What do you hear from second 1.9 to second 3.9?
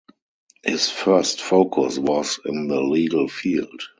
was in the legal field.